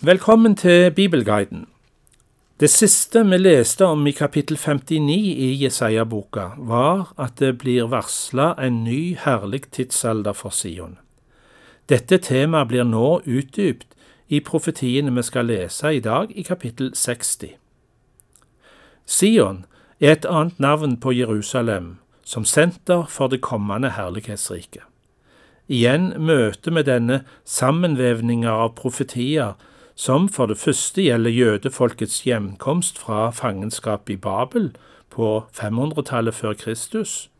[0.00, 1.66] Velkommen til Bibelguiden.
[2.60, 8.52] Det siste vi leste om i kapittel 59 i Jesaja-boka, var at det blir varsla
[8.60, 10.98] en ny, herlig tidsalder for Sion.
[11.88, 13.96] Dette temaet blir nå utdypt
[14.28, 17.54] i profetiene vi skal lese i dag, i kapittel 60.
[19.06, 19.64] Sion
[20.00, 24.84] er et annet navn på Jerusalem, som senter for det kommende herlighetsriket.
[25.68, 29.56] Igjen møter vi denne sammenvevninga av profetier
[29.96, 34.74] som for det første gjelder jødefolkets hjemkomst fra fangenskap i Babel
[35.10, 37.30] på 500-tallet før Kristus.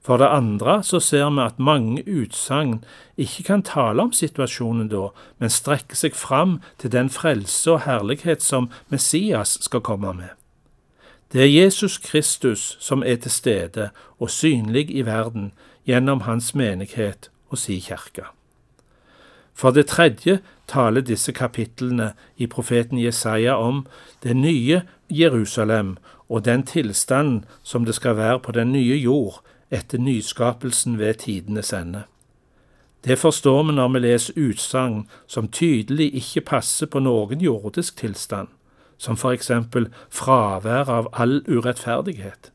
[0.00, 2.84] For det andre så ser vi at mange utsagn
[3.18, 8.42] ikke kan tale om situasjonen da, men strekker seg fram til den frelse og herlighet
[8.42, 10.30] som Messias skal komme med.
[11.32, 15.52] Det er Jesus Kristus som er til stede og synlig i verden
[15.86, 18.30] gjennom hans menighet og si kirke.
[19.54, 23.86] For det tredje taler disse kapitlene i profeten Jesaja om
[24.22, 25.96] det nye Jerusalem
[26.28, 31.72] og den tilstanden som det skal være på den nye jord etter nyskapelsen ved tidenes
[31.72, 32.02] ende.
[33.04, 38.48] Det forstår vi når vi leser utsagn som tydelig ikke passer på noen jordisk tilstand,
[38.98, 42.52] som for eksempel fravær av all urettferdighet.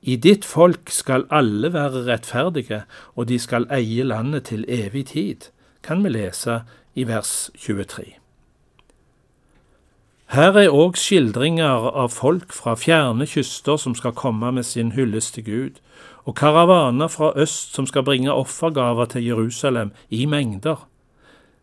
[0.00, 2.82] I ditt folk skal alle være rettferdige,
[3.14, 5.50] og de skal eie landet til evig tid,
[5.82, 6.62] kan vi lese
[6.94, 8.20] i vers 23.
[10.30, 15.34] Her er òg skildringer av folk fra fjerne kyster som skal komme med sin hyllest
[15.34, 15.80] til Gud,
[16.22, 20.86] og karavaner fra øst som skal bringe offergaver til Jerusalem i mengder.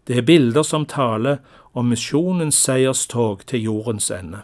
[0.07, 1.37] Det er bilder som taler
[1.73, 4.41] om misjonens seierstog til jordens ende.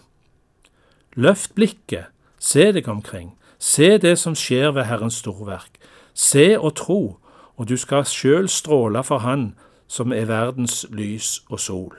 [1.15, 2.05] Løft blikket,
[2.39, 5.75] se deg omkring, se det som skjer ved Herrens storverk.
[6.13, 7.17] Se og tro,
[7.57, 9.53] og du skal sjøl stråle for Han
[9.87, 11.95] som er verdens lys og sol.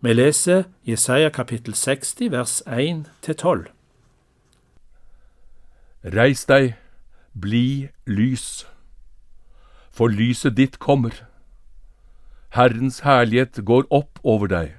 [0.00, 3.70] Vi leser Jesaja kapittel 60 vers 1-12.
[6.04, 6.74] Reis deg,
[7.32, 8.66] bli lys,
[9.90, 11.14] for lyset ditt kommer.
[12.52, 14.74] Herrens herlighet går opp over deg.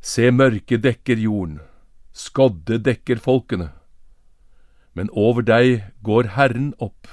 [0.00, 1.60] Se, mørket dekker jorden,
[2.12, 3.70] skodde dekker folkene.
[4.94, 7.06] Men over deg går Herren opp.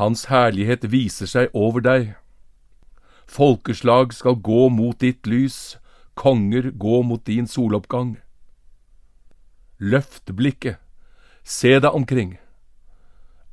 [0.00, 2.14] Hans herlighet viser seg over deg.
[3.28, 5.76] Folkeslag skal gå mot ditt lys,
[6.16, 8.14] konger gå mot din soloppgang.
[9.76, 10.80] Løft blikket,
[11.44, 12.38] se deg omkring.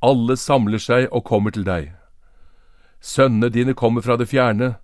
[0.00, 1.92] Alle samler seg og kommer til deg.
[3.00, 4.78] Sønnene dine kommer fra det fjerne,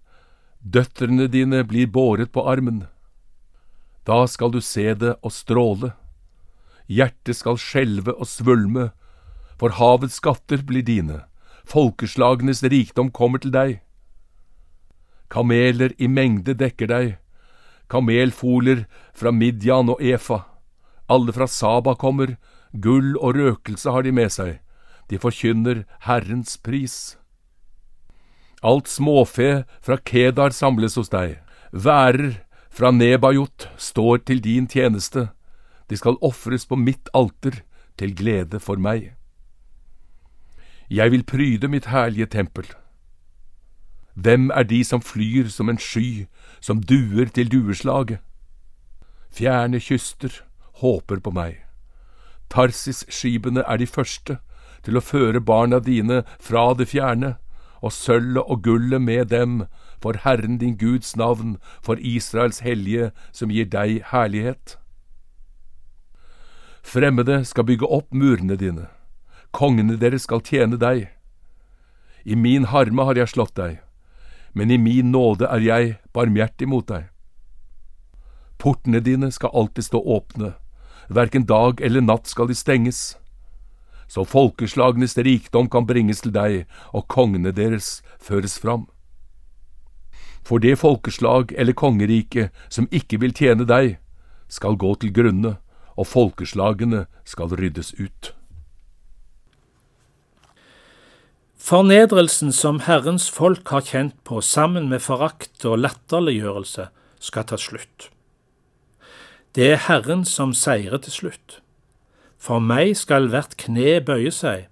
[0.60, 2.86] døtrene dine blir båret på armen.
[4.04, 5.94] Da skal du se det og stråle.
[6.92, 8.90] Hjertet skal skjelve og svulme,
[9.56, 11.24] for havets skatter blir dine,
[11.64, 13.78] folkeslagenes rikdom kommer til deg.
[15.32, 17.16] Kameler i mengde dekker deg,
[17.90, 18.84] kamelfoler
[19.16, 20.44] fra Midjan og Efa.
[21.10, 22.36] Alle fra Saba kommer,
[22.72, 24.58] gull og røkelse har de med seg,
[25.10, 27.16] de forkynner Herrens pris.
[28.64, 31.36] Alt småfe fra Kedar samles hos deg,
[31.72, 32.40] værer
[32.74, 35.28] fra Nebajot står til din tjeneste,
[35.90, 37.60] de skal ofres på mitt alter
[38.00, 39.12] til glede for meg.
[40.90, 42.66] Jeg vil pryde mitt herlige tempel.
[44.14, 46.26] Hvem er de som flyr som en sky,
[46.60, 48.18] som duer til dueslaget?
[49.32, 50.44] Fjerne kyster
[50.80, 51.56] håper på meg.
[52.50, 54.38] Tarsis-skipene er de første
[54.84, 57.34] til å føre barna dine fra det fjerne,
[57.82, 59.64] og sølvet og gullet med dem,
[60.00, 64.78] for Herren din Guds navn, for Israels hellige, som gir deg herlighet.
[66.84, 68.86] Fremmede skal bygge opp murene dine,
[69.54, 71.08] kongene deres skal tjene deg.
[72.24, 73.80] I min harme har jeg slått deg,
[74.52, 77.10] men i min nåde er jeg barmhjertig mot deg.
[78.58, 80.54] Portene dine skal alltid stå åpne,
[81.08, 83.16] verken dag eller natt skal de stenges.
[84.08, 88.86] Så folkeslagenes rikdom kan bringes til deg, og kongene deres føres fram.
[90.44, 93.98] For det folkeslag eller kongerike som ikke vil tjene deg,
[94.48, 95.56] skal gå til grunne,
[95.96, 98.34] og folkeslagene skal ryddes ut.
[101.64, 106.90] Fornedrelsen som Herrens folk har kjent på sammen med forakt og latterliggjørelse,
[107.24, 108.10] skal ta slutt.
[109.56, 111.54] Det er Herren som seirer til slutt.
[112.36, 114.66] For meg skal hvert kne bøye seg,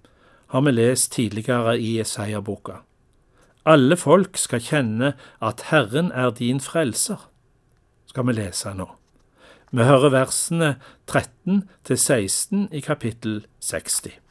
[0.53, 2.83] har vi lest tidligere i Jesaja-boka.
[3.65, 7.25] Alle folk skal kjenne at Herren er din frelser,
[8.05, 8.85] skal vi lese nå.
[9.73, 10.75] Vi hører versene
[11.09, 14.22] 13 til 16 i kapittel 60.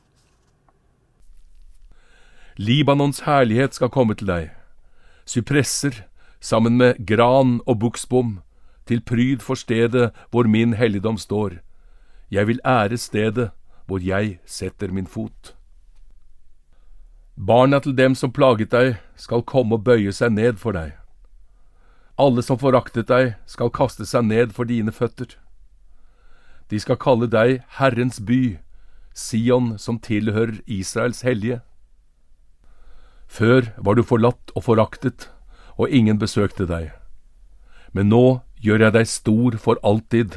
[2.57, 4.51] Libanons herlighet skal komme til deg.
[5.25, 6.05] Sypresser,
[6.41, 8.41] sammen med gran og buksbom,
[8.87, 11.61] til pryd for stedet hvor min helligdom står.
[12.31, 13.51] Jeg vil ære stedet
[13.87, 15.55] hvor jeg setter min fot.
[17.37, 20.93] Barna til dem som plaget deg, skal komme og bøye seg ned for deg.
[22.19, 25.39] Alle som foraktet deg, skal kaste seg ned for dine føtter.
[26.71, 28.59] De skal kalle deg Herrens by,
[29.15, 31.61] Sion som tilhører Israels hellige.
[33.33, 35.31] Før var du forlatt og foraktet,
[35.81, 36.91] og ingen besøkte deg.
[37.97, 40.37] Men nå gjør jeg deg stor for alltid,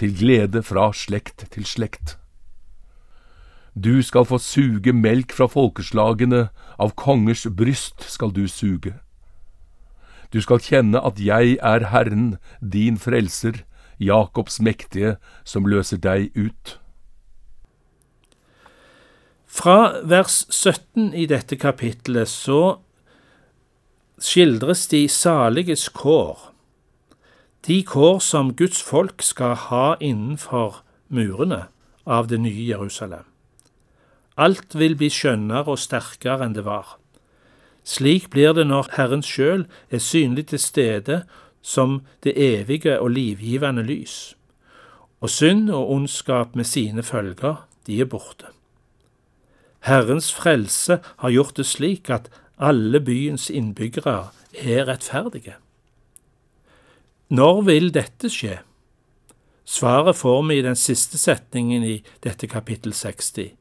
[0.00, 2.16] til glede fra slekt til slekt.
[3.76, 6.48] Du skal få suge melk fra folkeslagene,
[6.80, 8.96] av kongers bryst skal du suge.
[10.32, 13.66] Du skal kjenne at jeg er Herren, din frelser,
[14.00, 16.78] Jakobs mektige, som løser deg ut.
[19.50, 22.78] Fra vers 17 i dette kapittelet så
[24.22, 26.38] skildres de saliges kår,
[27.66, 31.64] de kår som Guds folk skal ha innenfor murene
[32.06, 33.26] av det nye Jerusalem.
[34.38, 36.94] Alt vil bli skjønnere og sterkere enn det var.
[37.82, 41.18] Slik blir det når Herren sjøl er synlig til stede
[41.60, 44.36] som det evige og livgivende lys.
[45.20, 48.54] Og synd og ondskap med sine følger, de er borte.
[49.80, 52.28] Herrens frelse har gjort det slik at
[52.60, 55.56] alle byens innbyggere er rettferdige.
[57.30, 58.58] Når vil dette skje?
[59.64, 63.52] Svaret får vi i den siste setningen i dette kapittel 60.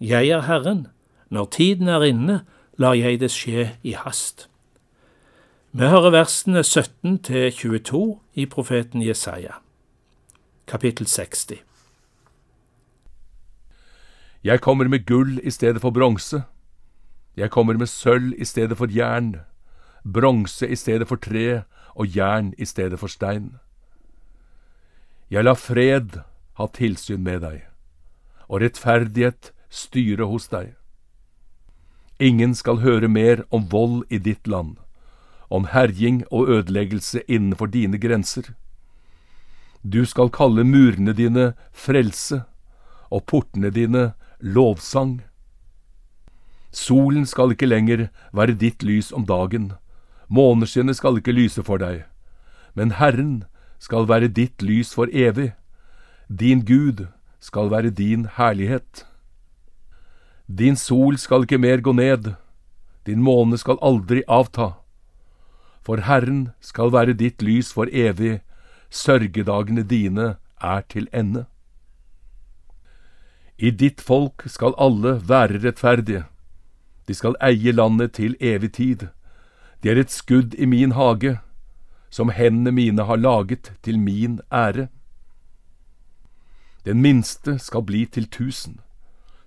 [0.00, 0.86] Jeg er Herren,
[1.28, 2.40] når tiden er inne,
[2.78, 4.46] lar jeg det skje i hast.
[5.72, 8.04] Vi hører versene 17 til 22
[8.34, 9.60] i profeten Jesaja,
[10.66, 11.60] kapittel 60.
[14.44, 16.42] Jeg kommer med gull i stedet for bronse.
[17.36, 19.34] Jeg kommer med sølv i stedet for jern,
[20.04, 21.62] bronse i stedet for tre
[21.94, 23.58] og jern i stedet for stein.
[25.30, 26.22] Jeg lar fred
[26.56, 27.66] ha tilsyn med deg,
[28.48, 30.72] og rettferdighet styre hos deg.
[32.18, 34.78] Ingen skal høre mer om vold i ditt land,
[35.48, 38.54] om herjing og ødeleggelse innenfor dine grenser.
[39.84, 42.42] Du skal kalle murene dine frelse,
[43.10, 45.20] og portene dine lovsang.
[46.72, 49.72] Solen skal ikke lenger være ditt lys om dagen,
[50.30, 52.04] Måneskinnet skal ikke lyse for deg,
[52.78, 53.42] men Herren
[53.82, 55.50] skal være ditt lys for evig.
[56.30, 57.08] Din Gud
[57.42, 59.06] skal være din herlighet.
[60.46, 62.34] Din sol skal ikke mer gå ned,
[63.06, 64.76] din måne skal aldri avta.
[65.82, 68.38] For Herren skal være ditt lys for evig,
[68.90, 71.46] sørgedagene dine er til ende.
[73.60, 76.24] I ditt folk skal alle være rettferdige,
[77.08, 79.08] de skal eie landet til evig tid.
[79.82, 81.34] De er et skudd i min hage,
[82.10, 84.88] som hendene mine har laget til min ære.
[86.84, 88.80] Den minste skal bli til tusen,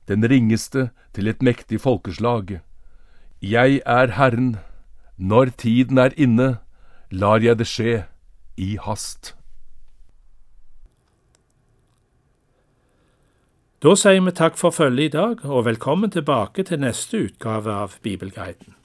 [0.08, 2.60] den ringeste til et mektig folkeslag.
[3.42, 4.58] Jeg er Herren,
[5.18, 6.58] når tiden er inne,
[7.10, 8.04] lar jeg det skje
[8.58, 9.34] i hast.
[13.84, 17.98] Da sier vi takk for følget i dag, og velkommen tilbake til neste utgave av
[18.00, 18.78] Bibelguiden.